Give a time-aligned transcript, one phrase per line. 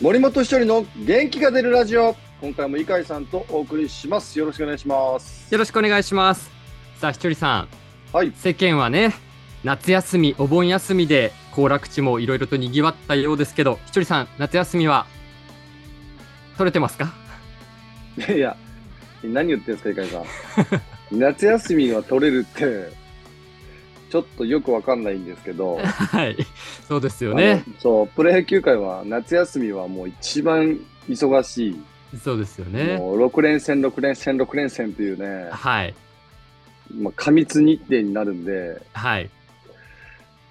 [0.00, 2.14] 森本一人の元気が出るラジオ。
[2.42, 4.38] 今回も井海さんとお送りします。
[4.38, 5.50] よろしくお願いします。
[5.50, 6.50] よろしくお願いします。
[7.00, 7.68] さあ、ひとりさん、
[8.12, 8.30] はい。
[8.36, 9.14] 世間はね、
[9.64, 15.06] 夏休み、お盆休みで行楽地もいろいろと賑わったようですけど、ひとりさん、夏休みは
[16.58, 17.14] 取れてますか？
[18.28, 18.54] いや
[19.24, 20.24] 何言ってんですか井海さん。
[21.18, 22.92] 夏休みは取れるって
[24.16, 26.36] ちょっとよくわかんないんですけど はい、
[26.88, 27.64] そうですよね。
[27.78, 31.82] そうプロ野球界は夏休みはもう一番忙しい、
[32.18, 32.96] そうですよね。
[32.96, 35.94] もう6連戦6連戦6連戦というね、はい、
[36.98, 39.28] まあ、過密日程になるんではい。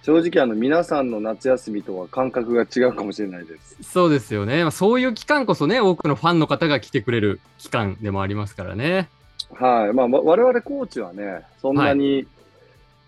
[0.03, 3.77] 正直あの皆さんの夏休みとは感覚が違うかもしれないです。
[3.81, 4.61] そうですよね。
[4.61, 9.09] まあ、そういう期間こそね、多くのファンの方が来てくれる期間でもありますからね。
[9.55, 9.93] はい。
[9.93, 12.27] まあ、わ我々コーチはね、そんなに、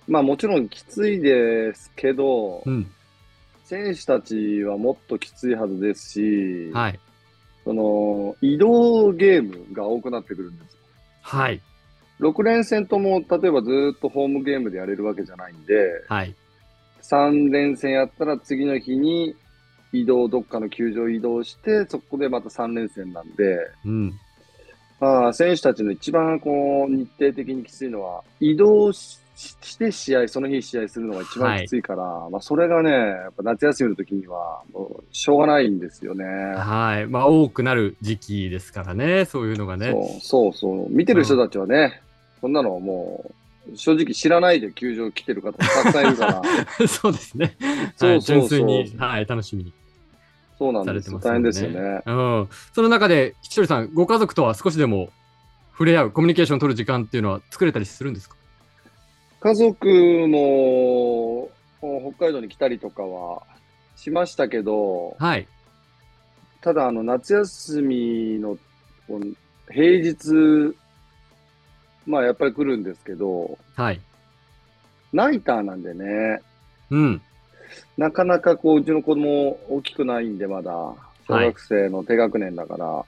[0.07, 2.89] まあもちろんきついですけど、うん。
[3.65, 6.99] 選手たちはもっときついはずですし、はい。
[7.65, 10.77] その移動ゲームが多くなってくるんです。
[11.21, 11.61] はい。
[12.21, 15.75] 6連戦とも、例えばずっとホームゲームでやれるわけじゃないんで、
[16.07, 16.33] はい。
[17.01, 19.35] 3連戦やったら次の日に
[19.91, 24.13] 移動、どっかの球場移動して、そこでまた3連戦なんで、うん。
[24.99, 36.25] まあ、選手たちの一番こう日程的にきついのは、移動しして試合、その日試合するのが一番きついから、まあ、それがね、やっぱ夏休みの時には、もうしょうがないんですよね。
[36.25, 37.05] はい。
[37.07, 39.91] まあ、多くなる時期ですからね、そういうのがね。
[39.91, 40.87] そうそうそう。
[40.89, 42.01] 見てる人たちはね、
[42.41, 43.29] そんなのはも
[43.71, 46.41] う、正直知らないで球場来てる方もたくさんいるから、
[46.87, 47.55] そうですね。
[47.59, 49.73] はい、そうそうそう純粋に、はい、楽しみに
[50.57, 51.19] そうなんですよ。
[51.19, 51.75] されてますよね。
[51.75, 52.39] 大変ですよね。
[52.39, 52.49] うん。
[52.73, 55.09] その中で、ひとりさん、ご家族とは少しでも
[55.73, 58.35] 触れ合う、コミュニケーションを取る時間っていうのは作れたりするんですか？
[59.39, 59.87] 家族
[60.27, 61.49] も
[62.15, 63.43] 北海道に来たりとかは
[63.95, 65.47] しましたけど、はい。
[66.61, 68.57] ただ、あの、夏休みの、
[69.71, 70.75] 平日、
[72.05, 74.01] まあ、やっぱり来るんですけど、はい。
[75.13, 76.41] ナイターなんでね、
[76.89, 77.21] うん。
[77.97, 80.71] なかなかこう、うちの子供大きくないんで、まだ、
[81.27, 83.05] 小学生の低学年だから、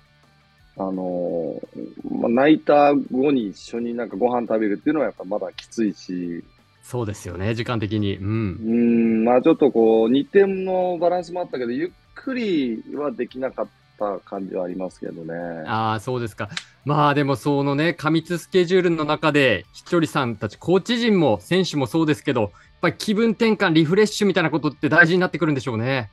[0.79, 1.62] あの
[2.09, 6.44] まあ、ナイター後に一緒になんかご飯食べるっていうのはやっぱまだきついし、
[6.90, 8.16] そうですよね、時間的に。
[8.17, 8.23] う。
[8.23, 13.67] うんん、まあちょっとこう、日程のバランスもあったけど、ゆっくりはできなかっ
[14.00, 15.35] た感じはありますけどね。
[15.67, 16.50] ああ、そうですか。
[16.85, 22.51] まあでもそのね、過密スケジュールの中で、ひとりさんたち、コーチ陣も選手もそうですけど、やっ
[22.81, 26.09] ぱり気分転換、リフレッシュみたいなことって大事になってくるんでしょうね。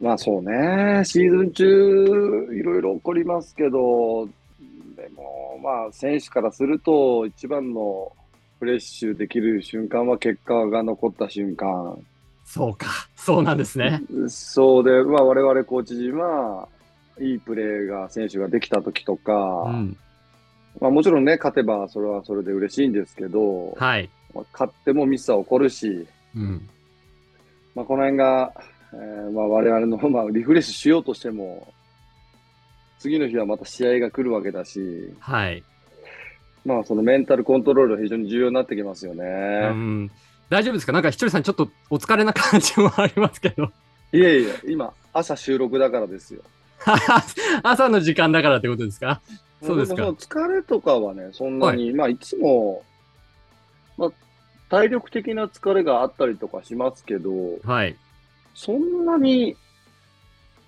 [0.00, 4.26] まあそうね、シーズン中、いろいろ起こりますけど、
[4.96, 8.12] でもまあ選手からすると、一番の
[8.58, 11.98] フレッシュできる瞬間は結果が残った瞬間。
[12.44, 12.86] そうか、
[13.16, 14.02] そうなんですね。
[14.28, 16.68] そうで、まあ我々コーチ陣は、
[17.18, 19.96] いいプレーが選手ができた時とか、うん。
[20.80, 24.10] まあもちろんね、勝てばそれはそれで嬉しいんですけど、はい。
[24.34, 26.68] まあ勝ってもミスは起こるし、うん。
[27.74, 28.52] まあこの辺が、
[28.92, 31.72] えーまあ我々の、 まあ、リフレッシュしようとしても、
[32.98, 35.62] 次の日はまた試合が来るわけだし、はい。
[36.64, 39.24] まあそのメンタルコントロールが非常に重要になってきますよね。
[39.70, 40.10] うん。
[40.48, 40.92] 大丈夫ですか？
[40.92, 43.70] なんかひとりさんちょっとお疲れな感じもありますけど。
[44.12, 46.42] いやいや、今、朝収録だからですよ。
[47.62, 49.20] 朝の時間だからってことですか？
[49.62, 52.82] そうですかも疲れとかはね、そんなに、まあいつも、
[53.96, 54.10] まあ
[54.68, 57.30] 体力的な疲れがあったりとかしますけど、
[57.64, 57.96] はい。
[58.56, 59.54] そんなに、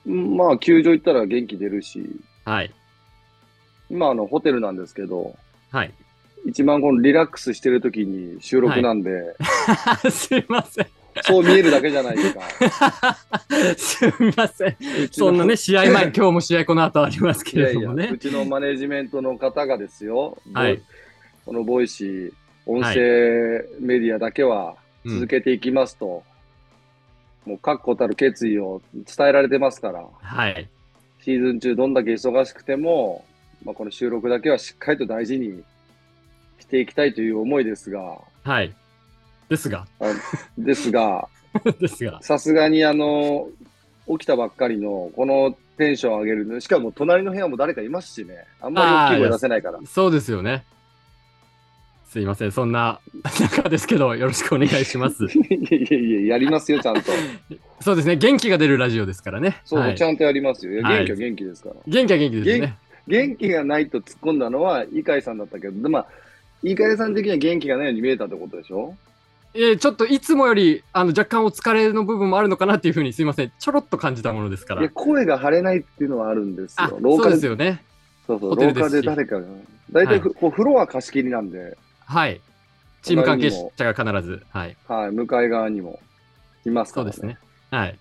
[0.06, 2.03] うんまあ球場行ったら元気出るし、
[2.44, 2.72] はい。
[3.91, 5.34] 今あのホテルなんですけど、
[5.72, 5.93] はい。
[6.47, 9.34] 一番このリラックスしてる時に収録なんで、
[10.10, 10.87] すいません。
[11.22, 12.41] そう見えるだけじゃないですか。
[13.76, 14.76] すみません。
[15.10, 18.19] そんなね、試合前、今日も試合この後ありますけいやいや、れどもねう。
[18.19, 20.81] ちのマネジメントの方がですよ、はい
[21.44, 22.32] このボイシー、
[22.66, 26.22] 音はい声メディアだけはうん続けていきますと、
[27.48, 30.69] もう確固たる決意を伝えられてますから、はい。
[31.25, 33.25] シーズン中どんだけ忙しくても、
[33.64, 35.64] まあ、この収録だけはしっかりと大事に
[36.61, 38.75] していきたいという思いですが、はい。
[39.49, 40.05] ですが、あ
[40.58, 41.28] ですが、
[41.81, 43.49] ですが、さすがにあの、
[44.06, 49.81] 起きたばっかりのこのテンション上げるの、しかも隣の部屋も誰かいますしね、あんまり大きい声出せないから。
[49.87, 50.64] そうですよね。
[52.08, 53.00] すいません、そんな
[53.38, 55.25] 中ですけど、よろしくお願いします。
[55.28, 55.28] い
[55.70, 57.12] やいやいや、やりますよ、ちゃんと。
[57.81, 59.60] そうですね、元気が出るラジオですからね。
[59.64, 60.82] そう、はいちゃんとやりますよ。
[60.82, 61.76] 元気は元気ですから。
[61.87, 62.78] 元気は元気ですね。
[63.06, 66.06] 元気がないと突っ込んだのは、井海さんだったけど、でまあ、
[66.62, 68.94] 井海さん的には元気がないように見えたってことでしょ？
[69.54, 74.88] えーちょっといつもよりあの若干お疲れの部分もあるのかなっていうふうにすいません、ちょろっと感じたものですから。
[74.90, 76.99] 声が張れないっていうのはあるんですあよ。
[77.00, 77.82] 廊そう下でですよね。
[78.26, 79.46] そうそう廊下で誰かが。
[79.90, 81.78] 大体ふ、こうフロア貸し切りなんで、
[82.08, 82.40] はい。
[83.02, 84.43] チーム関係者が必ず。
[84.49, 84.76] はい。
[84.88, 86.00] はい、向かい側にも
[86.64, 87.38] いますから、そうですね。
[87.70, 87.99] はい。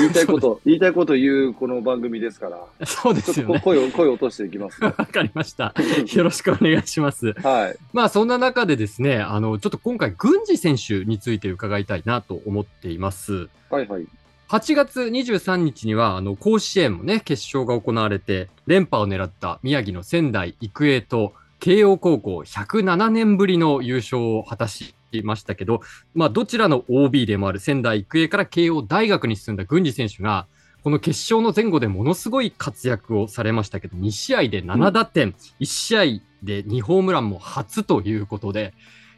[0.00, 3.60] 言いたいこと、言いたいこと言うこの番組ですから、そうでちょっすよね。
[3.60, 4.88] 声を、声を落としていきますね。
[4.88, 5.72] わかりました。
[6.14, 7.32] よろしくお願いします。
[7.34, 7.76] はい。
[7.92, 13.48] まあそんな中でですね、あの、ちょっと今回、郡司選手について伺いたいなと思っています。
[13.70, 14.06] はいはい。
[14.48, 24.94] 8月23日には、あの、甲子園もね、決勝が行われて、連覇を狙った宮城の仙台育英と、慶応高校107年ぶりの優勝を果たし
[25.24, 25.80] ましたけど、
[26.14, 30.46] まあ、どちらの OB でもある仙台育英から慶応大学に進んだ郡司選手が、
[30.84, 36.02] この決勝の前後でものすごい活躍をされましたけど、2試合で7打点、1試合
[36.42, 38.74] で2ホームランも初ということで、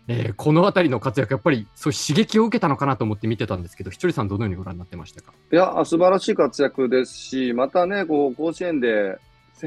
[0.08, 5.32] えーこのあたりの活躍、やっぱりそう刺激を受けたのかなと思って見てたんですけど、ひとりさん、どのようにご覧になってましたか？
[5.52, 9.18] いや、素晴らしい活躍ですし、またね、こう、甲子園で、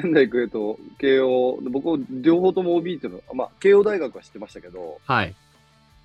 [0.01, 5.36] 仙台育英と慶応、僕、両方とも OB っていうのは、まあ、慶応大学は知ってましたけど、はい。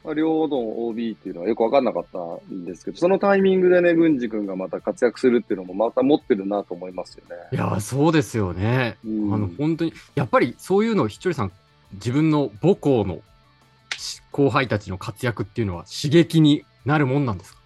[0.05, 2.19] まあ、両方とも OB っていうのはよくわかんなかった
[2.55, 7.37] んですけど、そのタイミングでね、郡司君がまた活躍するっていうのもまた持ってるなと思いますよね。
[7.53, 8.99] いやー、そうですよね。
[9.05, 11.53] うんあの、本当に、やっぱりそういうのをひとりさん、
[11.95, 13.21] 自分の母校の
[13.97, 17.58] し後輩たちの活躍っていうのは刺激になるもんなんですか？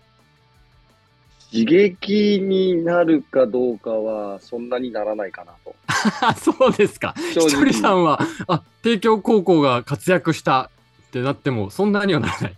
[1.52, 5.74] 刺激になるかどうかは、そんなにならないかなと。
[6.22, 7.14] あ そうですか。
[7.16, 10.70] ひとりさんは、あ、帝京高校が活躍した
[11.08, 12.56] ってなっても、そんなにはならない。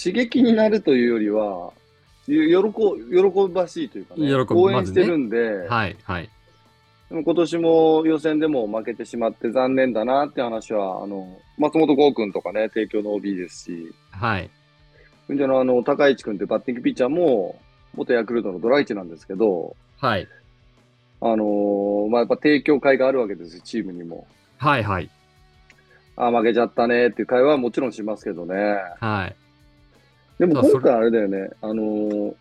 [0.00, 1.72] 刺激になるというよりは、
[2.28, 2.62] ゆ喜
[3.10, 6.30] 喜ばしいというかね、喜ぶ応援してるんで、はい、はい。
[7.10, 14.48] でも今年も予選でも負けてしまって残念だなって話は、あの、松本剛君とかね、帝京の OB ですし、はい。
[15.26, 17.60] それであの、あの高市君ってバッティングピッチャーも、
[17.94, 20.28] 元ヤクルトのドライチなんですけど、はい。
[21.20, 24.26] あのーまあ、やっぱ提供会があるわけですよ、チームにも。
[24.58, 25.08] はい、はい。
[26.16, 28.54] あ、負けちゃったねっていう会話はもちろんしますけどね。
[29.00, 29.36] はい。
[30.38, 32.34] でも今回あれだよね、あのー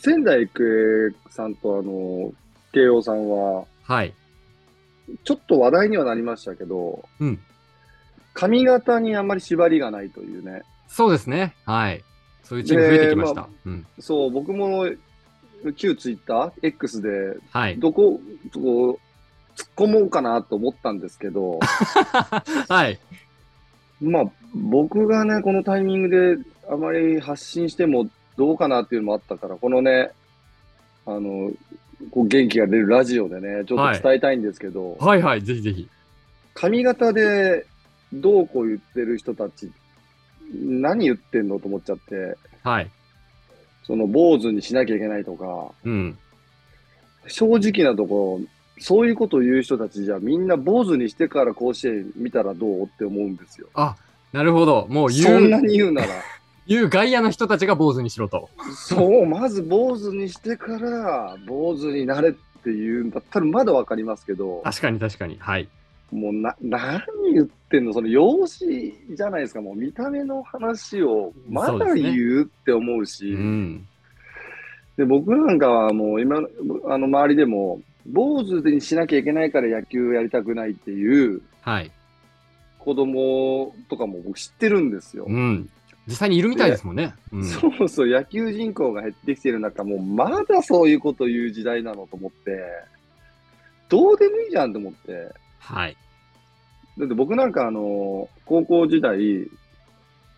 [0.00, 2.32] 仙台育英さんとあのー
[2.72, 4.14] 慶応さんは、はい。
[5.24, 7.40] ちょっと話題にはなりましたけど、うん。
[8.34, 10.62] 髪型にあんまり縛りがないというね。
[10.86, 11.54] そうですね。
[11.64, 12.04] はい。
[12.48, 13.42] そういうチーム増えてきました。
[13.42, 13.86] でまうん。
[13.98, 14.86] そう、僕も
[15.76, 17.78] 旧ツイッター X で、はい。
[17.78, 18.20] どこ、
[18.54, 18.98] こう、
[19.54, 21.58] 突っ込もうかなと思ったんですけど、
[22.68, 22.98] はい。
[24.00, 24.24] まあ、
[24.54, 28.08] 僕がね、このタイミングであまり発信しても
[28.38, 30.12] どうかなっていうのもあったから、このね、
[31.04, 31.50] あの、
[32.10, 35.42] こう元気が出るラジオでね、ちょっと伝えたいんですけど、はい、はい。
[35.42, 35.86] ぜひぜひ。
[36.54, 37.66] 髪型で
[38.12, 39.70] どうこう言ってる人たち、
[40.52, 42.90] 何言ってんのと思っちゃって、はい。
[43.84, 46.18] その坊主にしなきゃいけないとか、うん。
[47.26, 48.46] 正直なところ、
[48.80, 53.68] そういうことを言う人たちじゃみんな坊主にしてから甲子園見たらどうって思うんですよ。
[53.74, 53.96] あ、
[54.32, 54.86] なるほど。
[54.88, 56.08] もうそ言う、んなに言うなら。
[56.66, 58.50] 言う外野の人たちが坊主にしろと。
[58.74, 65.38] そう、まず坊主にしてから坊主になれっていうんだったらまだわかりますけど、確かに確かに。
[65.38, 65.68] はい。
[66.10, 67.02] もうな、何
[67.34, 68.74] 言ってんのその容姿
[69.14, 69.60] じゃないですか。
[69.60, 73.86] もう見た目の話をまだ言うって思うし、うん。
[74.96, 76.38] で僕なんかはもう今、
[76.86, 81.90] あの周りでも、坊主にしなきゃいけないから野球やりたくないっていうはい。
[82.78, 85.26] 子供とかも僕知ってるんですよ。
[85.28, 85.68] うん。
[86.06, 87.14] 実際にいるみたいですもんね。
[87.30, 87.44] うん。
[87.44, 92.62] そうそう、野球人口が減ってきてる中、もうまだそういうこと言う時代なのと思って、
[93.90, 95.34] どうでもいいじゃんと思って。
[95.58, 95.96] はい。
[96.98, 99.48] だって僕なんかあの、高校時代、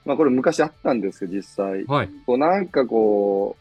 [0.05, 1.85] まあこれ昔あったんですけど、実際。
[1.85, 2.09] はい。
[2.27, 3.57] こうなんかこ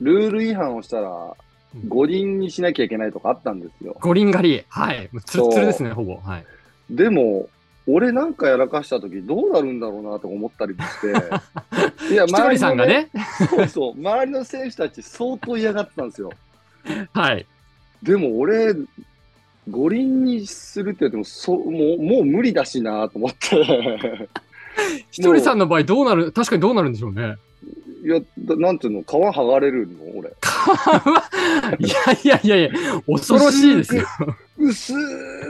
[0.00, 1.36] う、ルール違反をしたら
[1.74, 3.96] うん、五輪にしなきゃいけないとかあったんですよ。
[4.00, 4.64] 五輪狩り。
[4.68, 5.10] はい。
[5.24, 6.16] ツルッツルですね、ほぼ。
[6.16, 6.46] はい。
[6.90, 7.48] でも、
[7.88, 11.08] 俺なんかやらかした時どうなるんだろうなとか思ったりもして。
[12.12, 13.10] いや、ひとりさんがね。
[13.48, 16.32] そうそう、周りの選手たち相当嫌がってたんですよ。
[17.12, 17.46] はい。
[18.02, 18.74] でも俺、
[19.68, 24.28] 五輪にするって言っても、そもう、もう無理だしなと思って。
[25.10, 27.36] ひとりさんの場合どうなる、確かにどうなるんでしょうね。
[28.04, 29.94] いや、だなんていうの、皮剥がれるの？
[30.16, 30.30] 俺。
[31.80, 32.70] いやいやいやいや、
[33.06, 34.06] 恐ろしいですよ。
[34.58, 34.92] 薄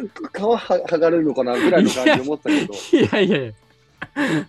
[0.09, 2.75] く皮は剥がれるのかなぐらいの感じで思ってたけど。
[2.97, 3.53] いやいやいや。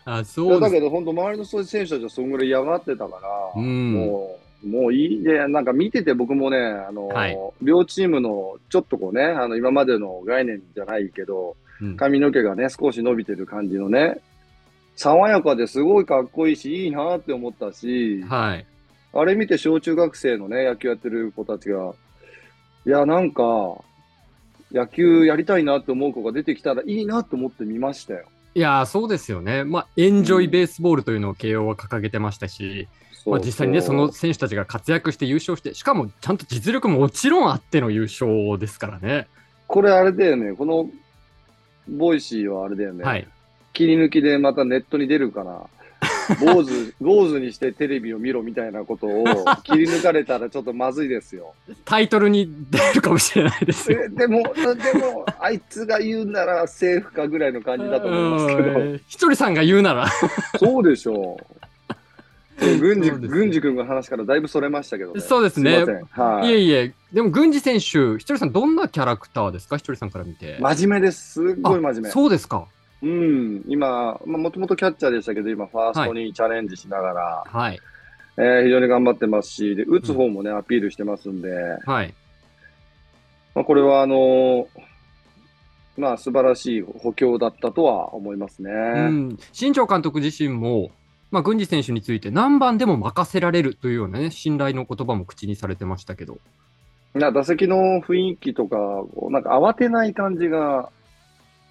[0.06, 14.20] あ、いそうだけど、本当周りのそういう選手たちはそんぐらい嫌がってたから、うんもう、もういいで、なんか見てて僕もね、あの、はい両チームのちょっとこうね、あの、今までの概念じゃないけど、うん髪の毛がね、少し伸びてる感じのね、
[14.96, 18.66] 爽やかですごいかっこいいし、いいなって思ったし、はい。
[19.14, 21.94] あれ見て小中学生のね、野球やってる子たちが、
[22.86, 23.44] いや、なんか、
[24.72, 28.26] 野球やりたいなって思う子が出てきたらいいなと思って見ましたよ。
[28.56, 29.64] いやー、そうですよね。
[29.64, 32.88] まあ、エンジョイベースボールというのを慶応は掲げてましたし、
[33.32, 39.28] まあ、実際にね、その選手たちが活躍して優勝して、しかもちゃんと実力ももちろんあっての優勝ですからね。
[39.68, 40.90] これあれだよね、この、
[41.90, 43.04] ボイシーはあれだよね。
[43.04, 43.28] はい。
[43.74, 45.68] 切り抜きでまたネットに出るから、
[46.40, 49.24] 坊主、坊主にしてテレビを見ろみたいなことを
[49.64, 51.54] 切り抜かれたらちょっとまずいですよ。
[51.86, 54.04] タイトルに出るかもしれないですよ。
[54.04, 60.08] えでも、でも、あいつが言うならセーフかぐらいの感じだと思いますけど、うんひとりさんが言うなら。
[60.60, 61.67] そうでしょう。
[62.60, 65.22] 郡司、そうです郡司君の話からだいぶそれましたけどね。
[65.22, 66.04] そうですねいません。
[66.06, 69.78] はいえいえ、でも、郡司選手、ひとりさん、どんなキャラクターですか？
[69.78, 70.58] ひとりさんから見て。
[70.60, 71.34] 真面目です。
[71.34, 72.10] すっごい真面目。
[72.10, 72.68] あそうですか。
[73.04, 73.64] うん。
[73.68, 77.80] 今、もともとキャッチャーでしたけど、今、ファーストにチャレンジしながら、はい。
[78.38, 81.50] えー非常に頑張ってますし、で、打つ方もね、アピールしてますんで、
[81.86, 82.14] はい。
[83.54, 84.68] まあ、これは、あのー
[85.98, 88.72] まあ、素晴らしい補強だったとは思いますね。
[88.72, 89.40] うん。
[89.52, 90.92] 新庄監督自身も、
[91.30, 96.38] まあ、郡司選手について何番でも任せられるというようなね、信頼の言葉も口にされてましたけど。
[97.14, 98.78] な打席の雰囲気とか、
[99.30, 100.90] なんか慌てない感じが、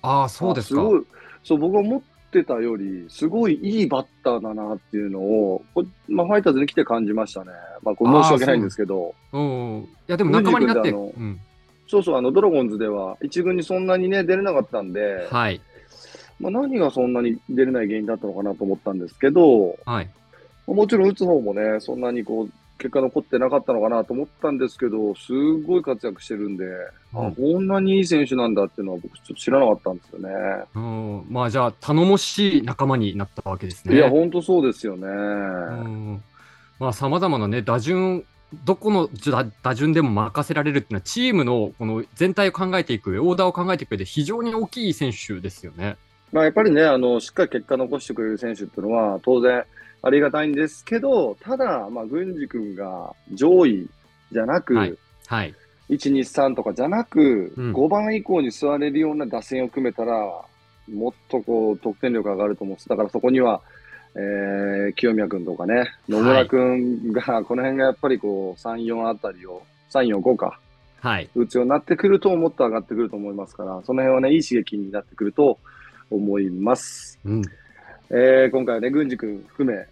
[0.02, 0.80] ああ、そうですか。
[0.80, 1.06] あごい、
[1.42, 7.52] そう、僕が思ってたより、すごいいいバッターだなっていうのを、こまあ、ファイターズに来て感じましたね。
[7.82, 9.80] まあ、これ申し訳ないんですけど、うん。
[9.80, 11.40] いや、でも仲間になって、うん。
[11.88, 15.60] そうそう、あの、ドラゴンズでは、一軍にそんなにね、出れなかったんで、はい。
[16.40, 20.10] まあ、何がそんなに出れない原因だったのかなと思ったんですけど、はい。
[20.66, 30.28] もちろん打つ方もね、そんなにこう、結果残ってなかったのかなと思ったんですけど、すごい活躍してるんで、うんあこんなにいい選手なんだっていうのは僕ちょっと知らなかったんですよね。
[30.74, 33.94] うん、まあ、じゃあ、頼もしい仲間になったわけですね。
[33.94, 35.06] いや、ほんとそうですよね。
[35.08, 35.10] う
[35.88, 36.22] ん
[36.78, 38.24] まあ、さまざまなね、打順、
[38.64, 45.96] どこの打打順でも任せられるっていうのは、チームのこの全体を考えていく上、オーダーを考えていく上で非常に大きい選手ですよね。
[46.32, 49.64] まあ、やっぱりね、あの、しっかり結果残してくれる選手っていうのは、当然
[50.02, 53.88] ありがたいんですけど、ただ、まあ、郡司君が上位
[54.32, 55.54] じゃなく、はいはい。
[55.90, 60.14] 1、2、3とかじゃなく、うん5番以降に座れるような打線を組めたら、
[60.92, 62.88] もっとこう、得点力上がると思うんです。
[62.88, 63.60] だからそこには、
[64.14, 70.58] えー、清宮君とかね、野村君が、この辺がやっぱりこう、3、4あたりを、3、4、5か、
[71.00, 71.28] はい。
[71.34, 75.58] 打つようになってくると、もっと上がってくると思いますから、その辺はね、いい刺激になってくると
[76.10, 77.18] 思います。
[77.24, 77.42] うん。
[78.10, 79.86] えー、今回はね、郡司君含め、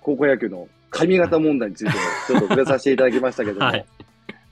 [0.00, 1.94] 高校野球の髪型問題についても、
[2.26, 3.86] ちょっと触れさせていただきましたけども、はい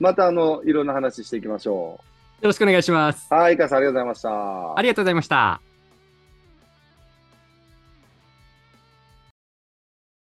[0.01, 2.01] また、あの、いろんな話していきましょ
[2.41, 3.29] よろしくお願いします。
[3.31, 3.35] う。
[3.35, 4.79] はい、イカさんありがとうございました。
[4.79, 5.72] ありがとうございました。